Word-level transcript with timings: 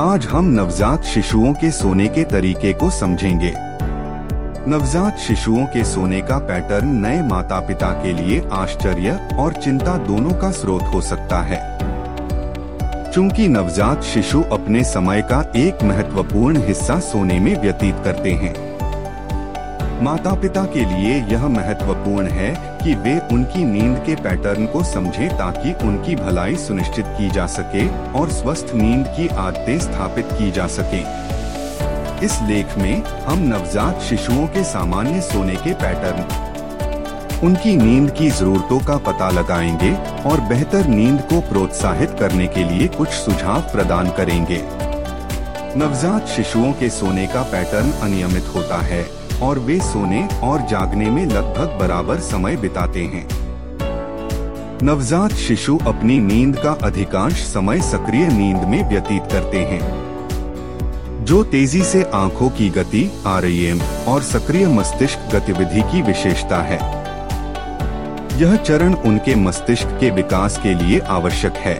आज 0.00 0.26
हम 0.26 0.44
नवजात 0.44 1.04
शिशुओं 1.04 1.52
के 1.54 1.70
सोने 1.70 2.08
के 2.08 2.24
तरीके 2.24 2.72
को 2.72 2.90
समझेंगे। 2.90 3.52
नवजात 4.70 5.18
शिशुओं 5.18 5.64
के 5.66 5.84
सोने 5.84 6.20
का 6.20 6.38
पैटर्न 6.38 6.88
नए 7.06 7.22
माता 7.22 7.60
पिता 7.60 7.90
के 7.92 8.12
लिए 8.12 8.48
आश्चर्य 8.52 9.28
और 9.38 9.52
चिंता 9.52 9.96
दोनों 9.96 10.30
का 10.30 10.50
स्रोत 10.50 10.82
हो 10.82 11.00
सकता 11.00 11.42
है। 11.42 11.78
चूँकि 13.12 13.48
नवजात 13.48 14.02
शिशु 14.02 14.42
अपने 14.42 14.84
समय 14.84 15.22
का 15.22 15.52
एक 15.56 15.82
महत्वपूर्ण 15.82 16.66
हिस्सा 16.66 17.00
सोने 17.00 17.40
में 17.40 17.62
व्यतीत 17.62 17.96
करते 18.04 18.32
हैं। 18.32 18.67
माता 20.02 20.32
पिता 20.34 20.64
के 20.64 20.84
लिए 20.84 21.14
यह 21.32 21.46
महत्वपूर्ण 21.48 22.28
है 22.28 22.50
कि 22.78 22.94
वे 22.94 23.18
उनकी 23.32 23.64
नींद 23.64 23.96
के 24.06 24.14
पैटर्न 24.14 24.66
को 24.66 24.82
समझें 24.84 25.28
ताकि 25.38 25.72
उनकी 25.86 26.14
भलाई 26.16 26.56
सुनिश्चित 26.56 27.06
की 27.08 27.30
जा 27.30 27.46
सके 27.46 27.86
और 28.12 28.30
स्वस्थ 28.30 28.74
नींद 28.74 29.06
की 29.06 29.26
आदतें 29.28 29.78
स्थापित 29.78 30.28
की 30.32 30.50
जा 30.50 30.66
सके। 30.66 31.00
इस 32.26 32.38
लेख 32.42 32.78
में 32.78 33.02
हम 33.26 33.38
नवजात 33.38 34.00
शिशुओं 34.00 34.46
के 34.46 34.64
सामान्य 34.64 35.20
सोने 35.20 35.56
के 35.56 35.74
पैटर्न, 35.74 36.22
उनकी 37.44 37.76
नींद 37.76 38.10
की 38.10 38.30
जरूरतों 38.30 38.80
का 38.80 38.96
पता 38.96 39.30
लगाएँगे 39.30 39.92
और 40.30 40.40
बेहतर 40.40 40.86
नींद 40.86 41.20
को 41.22 41.40
प्रोत्साहित 41.40 42.16
करने 42.20 42.46
के 42.46 42.64
लिए 42.64 42.88
कुछ 42.88 43.08
सुझाव 43.08 43.60
प्रदान 43.72 44.10
करेंगे। 44.10 44.62
नवजात 45.76 46.26
शिशुओं 46.26 46.72
के 46.72 46.90
सोने 46.90 47.26
का 47.26 47.42
पैटर्न 47.42 47.92
अनियमित 48.02 48.54
होता 48.54 48.82
है। 48.82 49.17
और 49.42 49.58
वे 49.58 49.78
सोने 49.78 50.28
और 50.42 50.60
जागने 50.60 51.10
में 51.10 51.26
लगभग 51.26 51.78
बराबर 51.80 52.18
समय 52.18 52.56
बिताते 52.56 53.04
हैं। 53.04 53.28
नवजात 54.82 55.32
शिशु 55.32 55.78
अपनी 55.86 56.18
नींद 56.18 56.56
का 56.56 56.72
अधिकांश 56.72 57.32
समय 57.32 57.80
सक्रिय 57.80 58.28
नींद 58.28 58.56
में 58.56 58.88
व्यतीत 58.88 59.22
करते 59.32 59.58
हैं। 59.58 60.08
जो 61.24 61.44
तेज़ी 61.44 61.82
से 61.82 62.10
आँखों 62.14 62.50
की 62.50 62.70
गति 62.70 63.22
आर 63.26 63.44
और 64.08 64.22
सक्रिय 64.22 64.66
मस्तिष्क 64.66 65.18
गतिविधि 65.34 65.82
की 65.82 66.02
विशेषता 66.02 66.62
है। 66.62 66.98
यह 68.40 68.56
चरण 68.56 68.94
उनके 68.94 69.34
मस्तिष्क 69.34 69.86
के 69.86 70.10
विकास 70.10 70.58
के 70.58 70.74
लिए 70.74 70.98
आवश्यक 70.98 71.52
है। 71.52 71.78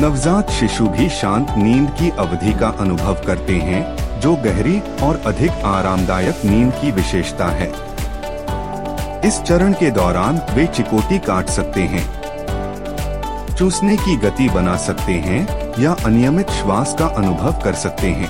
नवजात 0.00 0.50
शिशु 0.50 0.88
भी 0.88 1.08
शांत 1.08 1.46
नींद 1.50 1.90
की 1.90 2.10
अवधि 2.10 2.52
का 2.52 2.68
अनुभव 2.68 3.16
करते 3.26 3.56
हैं। 3.56 4.05
जो 4.26 4.34
गहरी 4.36 4.80
और 5.02 5.20
अधिक 5.26 5.64
आरामदायक 5.64 6.44
नींद 6.44 6.72
की 6.72 6.90
विशेषता 6.90 7.46
है। 7.46 7.68
इस 9.24 9.40
चरण 9.42 9.72
के 9.72 9.90
दौरान 9.90 10.40
वे 10.50 10.66
चिकोटी 10.66 11.18
काट 11.18 11.48
सकते 11.48 11.80
हैं, 11.80 12.02
चूसने 13.56 13.96
की 13.96 14.16
गति 14.16 14.48
बना 14.48 14.76
सकते 14.76 15.12
हैं 15.12 15.72
या 15.78 15.92
अनियमित 16.04 16.50
श्वास 16.50 16.96
का 16.98 17.06
अनुभव 17.06 17.62
कर 17.64 17.74
सकते 17.74 18.06
हैं। 18.06 18.28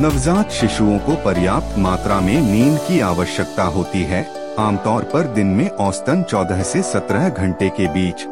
नवजात 0.00 0.50
शिशुओं 0.50 0.98
को 0.98 1.14
पर्याप्त 1.14 1.78
मात्रा 1.78 2.20
में 2.20 2.40
नींद 2.40 2.78
की 2.78 3.00
आवश्यकता 3.00 3.64
होती 3.64 4.02
है, 4.04 4.26
आमतौर 4.58 5.02
पर 5.04 5.34
दिन 5.34 5.46
में 5.46 5.68
औसतन 5.70 6.22
14 6.22 6.62
से 6.62 6.82
17 6.82 7.28
घंटे 7.28 7.68
के 7.68 7.88
बीच। 7.88 8.26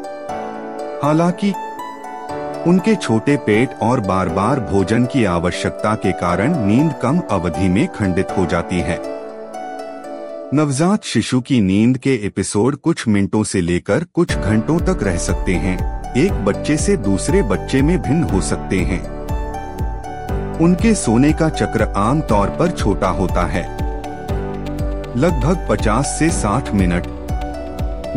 हालाँकि 1.03 1.53
उनके 2.67 2.95
छोटे 2.95 3.37
पेट 3.37 3.69
और 3.81 3.99
बार 3.99 4.29
बार 4.29 4.59
भोजन 4.59 5.05
की 5.05 5.25
आवश्यकता 5.25 5.95
के 5.95 6.11
कारण 6.11 6.65
नींद 6.65 6.93
कम 7.01 7.21
अवधि 7.31 7.69
में 7.69 7.87
खंडित 7.87 8.27
हो 8.37 8.45
जाती 8.45 8.79
है। 8.79 8.99
नवजात 10.53 11.03
शिशु 11.03 11.41
की 11.41 11.61
नींद 11.61 11.97
के 11.97 12.13
एपिसोड 12.15 12.75
कुछ 12.75 13.07
मिनटों 13.07 13.43
से 13.43 13.61
लेकर 13.61 14.05
कुछ 14.13 14.37
घंटों 14.37 14.79
तक 14.79 15.03
रह 15.03 15.17
सकते 15.17 15.53
हैं। 15.53 16.13
एक 16.13 16.33
बच्चे 16.33 16.77
से 16.77 16.97
दूसरे 16.97 17.41
बच्चे 17.41 17.81
में 17.81 18.01
भिन्न 18.01 18.23
हो 18.23 18.41
सकते 18.41 18.79
हैं। 18.79 19.17
उनके 20.57 20.93
सोने 20.93 21.33
का 21.33 21.49
चक्र 21.49 21.93
आम 21.97 22.21
तौर 22.21 22.47
पर 22.49 22.71
छोटा 22.71 23.09
होता 23.09 23.45
है। 23.45 23.77
लगभग 25.17 25.67
50 25.69 26.15
से 26.19 26.29
60 26.29 26.73
मिनट। 26.73 27.16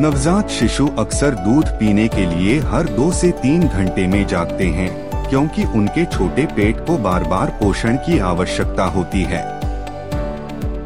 नवजात 0.00 0.48
शिशु 0.48 0.88
अक्सर 0.98 1.34
दूध 1.34 1.68
पीने 1.68 2.08
के 2.08 2.24
लिए 2.26 2.58
हर 2.60 2.84
दो 2.84 3.12
से 3.12 3.30
तीन 3.30 3.68
घंटे 3.68 4.06
में 4.06 4.26
जागते 4.26 4.66
हैं, 4.66 5.10
क्योंकि 5.28 5.64
उनके 5.64 6.04
छोटे 6.04 6.46
पेट 6.46 6.76
को 6.86 6.98
बार 6.98 7.24
बार 7.24 7.50
पोषण 7.50 7.96
की 7.96 8.18
आवश्यकता 8.18 8.84
होती 8.84 9.22
है। 9.22 9.60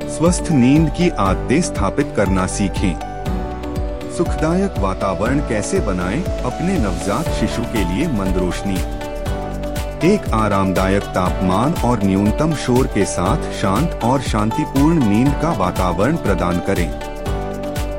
स्वस्थ 0.09 0.51
नींद 0.51 0.91
की 0.91 1.09
आदतें 1.09 1.63
स्थापित 1.63 2.13
करना 2.17 2.47
सीखें। 2.47 2.95
सुखदायक 4.17 4.79
वातावरण 4.79 5.39
कैसे 5.39 5.81
बनाएँ 5.81 6.23
अपने 6.23 6.79
नवजात 6.79 7.29
शिशु 7.29 7.63
के 7.63 7.95
लिए 7.95 8.09
मंद 8.09 8.39
रोशनी? 8.39 8.79
एक 10.15 10.29
आरामदायक 10.35 11.03
तापमान 11.03 11.73
और 11.73 12.05
न्यूनतम 12.05 12.55
शोर 12.55 12.87
के 12.87 13.05
साथ 13.05 13.53
शांत 13.53 14.01
और 14.05 14.21
शांतिपूर्ण 14.21 15.09
नींद 15.09 15.35
का 15.43 15.53
वातावरण 15.53 16.17
प्रदान 16.17 16.59
करें। 16.59 17.14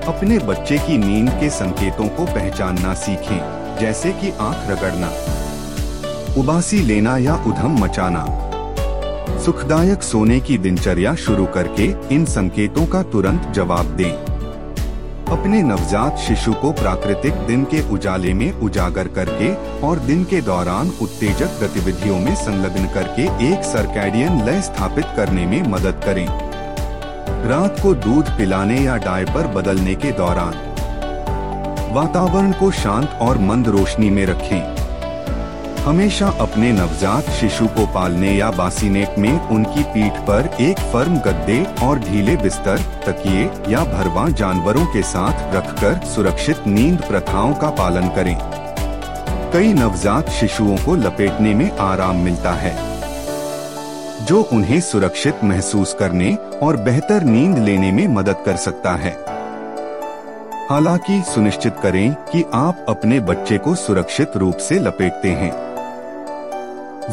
अपने 0.08 0.38
बच्चे 0.40 0.78
की 0.78 0.98
नींद 0.98 1.30
के 1.30 1.50
संकेतों 1.50 2.08
को 2.08 2.26
पहचानना 2.26 2.94
सीखें, 2.94 3.78
जैसे 3.80 4.12
कि 4.12 4.30
आँख 4.32 4.70
रगड़ना, 4.70 5.08
उबासी 6.40 6.80
लेना 6.80 7.18
या 7.18 7.36
उधम 7.48 7.78
मचाना। 7.80 8.26
सुखदायक 9.46 10.04
सोने 10.04 10.40
की 10.40 10.58
दिनचर्या 10.58 11.16
शुरू 11.16 11.46
करके 11.46 11.86
इन 12.16 12.26
संकेतों 12.26 12.86
का 12.86 13.04
तुरंत 13.04 13.52
जवाब 13.56 13.86
दें। 13.86 14.12
अपने 15.32 15.62
नवजात 15.64 16.18
शिशु 16.18 16.54
को 16.54 16.72
प्राकृतिक 16.72 17.34
दिन 17.48 17.64
के 17.64 17.82
उजाले 17.90 18.34
में 18.34 18.52
उजागर 18.52 19.08
करके 19.08 19.54
और 19.88 20.00
दिन 20.00 20.24
के 20.24 20.42
दौरान 20.42 20.92
उत्तेजक 21.02 21.60
गतिविधियों 21.64 22.20
में 22.20 22.36
संलग्न 22.36 22.86
करके 22.86 23.24
एक 23.52 23.64
सर्कैडियन 23.64 24.44
लय 24.46 24.62
स्थापित 24.62 25.06
करने 25.16 25.46
में 25.46 25.62
मदद 25.68 26.02
करें। 26.06 26.28
रात 27.46 27.80
को 27.80 27.94
दूध 27.94 28.30
पिलाने 28.38 28.80
या 28.80 28.96
डायपर 28.98 29.48
बदलने 29.48 29.94
के 29.96 30.12
दौरान, 30.12 30.54
वातावरण 31.94 32.52
को 32.52 32.70
शांत 32.72 33.18
और 33.22 33.38
मंद 33.38 33.68
रोशनी 33.68 34.10
में 34.10 34.26
रखें। 34.26 35.84
हमेशा 35.86 36.28
अपने 36.42 36.72
नवजात 36.72 37.30
शिशु 37.32 37.68
को 37.68 37.86
पालने 37.88 38.32
या 38.32 38.50
बासीनेट 38.52 39.20
में 39.20 39.40
उनकी 39.40 39.84
पीठ 39.84 40.18
पर 40.28 40.50
एक 40.62 40.80
फर्म 40.94 41.18
गद्दे 41.20 41.64
और 41.84 42.00
ढीले 42.00 42.36
बिस्तर, 42.36 42.78
तकिए 43.06 43.44
या 43.70 43.84
भरवा 43.84 44.28
जानवरों 44.32 44.86
के 44.86 45.02
साथ 45.04 45.56
रखकर 45.56 46.04
सुरक्षित 46.06 46.68
नींद 46.68 47.02
प्रथाओं 47.02 47.54
का 47.54 47.70
पालन 47.76 48.10
करें। 48.10 48.38
कई 49.54 49.74
नवजात 49.74 50.30
शिशुओं 50.32 50.78
को 50.78 50.96
लपेटने 50.96 51.54
में 51.54 51.70
आराम 51.72 52.16
मिलता 52.16 52.54
है। 52.56 52.95
जो 54.26 54.42
उन्हें 54.54 54.80
सुरक्षित 54.82 55.44
महसूस 55.44 55.94
करने 55.94 56.36
और 56.36 56.78
बेहतर 56.78 57.24
नींद 57.24 57.58
लेने 57.58 57.92
में 57.92 58.08
मदद 58.08 58.36
कर 58.46 58.56
सकता 58.56 58.96
है। 58.96 59.12
हालाँकि 60.70 61.22
सुनिश्चित 61.22 61.76
करें 61.84 62.14
कि 62.14 62.44
आप 62.54 62.86
अपने 62.90 63.20
बच्चे 63.20 63.58
को 63.58 63.76
सुरक्षित 63.76 64.38
रूप 64.38 64.58
से 64.58 64.80
लपेटते 64.80 65.30
हैं। 65.30 65.52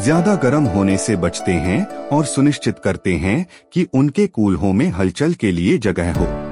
ज़्यादा 0.01 0.35
गर्म 0.35 0.63
होने 0.63 0.97
से 0.97 1.15
बचते 1.15 1.51
हैं 1.51 1.85
और 2.07 2.25
सुनिश्चित 2.25 2.79
करते 2.79 3.13
हैं 3.15 3.45
कि 3.73 3.87
उनके 3.93 4.27
कूल्हों 4.27 4.73
में 4.73 4.89
हलचल 4.89 5.33
के 5.33 5.51
लिए 5.51 5.77
जगह 5.77 6.13
हो। 6.13 6.42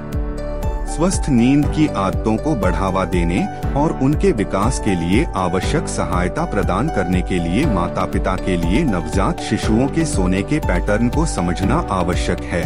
स्वस्थ 0.88 1.30
नींद 1.30 1.66
की 1.66 1.88
आदतों 1.88 2.38
को 2.38 2.56
बढ़ावा 2.56 3.06
देने 3.06 3.48
और 3.74 4.00
उनके 4.04 4.32
विकास 4.32 4.80
के 4.80 4.96
लिए 4.96 5.26
आवश्यक 5.36 5.88
सहायता 5.88 6.46
प्रदान 6.46 6.88
करने 6.88 7.22
के 7.22 7.40
लिए 7.40 7.66
माता 7.66 8.06
पिता 8.06 8.36
के 8.36 8.58
लिए 8.58 8.84
नवजात 8.84 9.40
शिशुओं 9.40 9.88
के 9.88 10.06
सोने 10.06 10.42
के 10.42 10.60
पैटर्न 10.60 11.10
को 11.10 11.26
समझना 11.26 11.88
आवश्यक 11.92 12.40
है। 12.40 12.64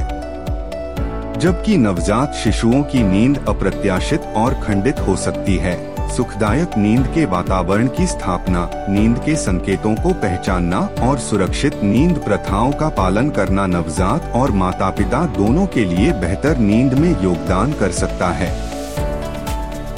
जबकि 1.40 1.78
नवजात 1.78 2.34
शिशुओं 2.34 2.84
की 2.84 3.04
नींद 3.04 3.46
अप्रत्याशित 3.50 4.22
और 4.22 4.54
खंडित 4.54 5.00
हो 5.00 5.16
सकती 5.16 5.56
है। 5.56 5.95
सुखदायक 6.12 6.78
नींद 6.78 7.08
के 7.08 7.26
वातावरण 7.26 7.88
की 7.88 8.08
स्थापना, 8.08 8.70
नींद 8.90 9.18
के 9.20 9.36
संकेतों 9.36 9.96
को 9.96 10.14
पहचानना 10.14 10.80
और 10.80 11.18
सुरक्षित 11.18 11.84
नींद 11.84 12.18
प्रथाओं 12.18 12.72
का 12.72 12.90
पालन 12.90 13.30
करना 13.30 13.66
नवजात 13.66 14.32
और 14.36 14.52
माता 14.52 14.90
पिता 14.90 15.26
दोनों 15.26 15.68
के 15.68 15.86
लिए 15.86 16.12
बेहतर 16.12 16.58
नींद 16.58 16.94
में 16.94 17.24
योगदान 17.24 17.74
कर 17.74 17.92
सकता 17.92 18.28
है। 18.28 18.76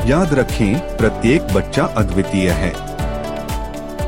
याद 0.09 0.33
रखें, 0.33 0.97
प्रत्येक 0.97 1.41
बच्चा 1.41 1.83
अद्वितीय 1.83 2.49
है। 2.49 2.73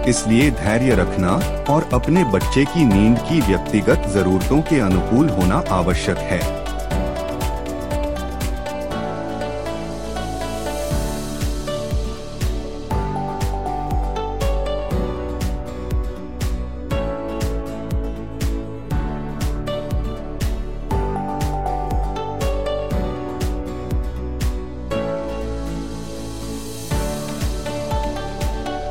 इसलिए 0.10 0.52
धैर्य 0.52 0.96
रखना 0.96 1.32
और 1.74 1.90
अपने 1.94 2.24
बच्चे 2.24 2.66
की 2.66 2.86
नींद 2.86 3.18
की 3.18 3.42
व्यक्तिगत 3.42 4.12
जरूरतों 4.16 4.62
के 4.62 4.80
अनुकूल 4.80 5.30
होना 5.30 5.64
आवश्यक 5.70 6.18
है। 6.18 6.59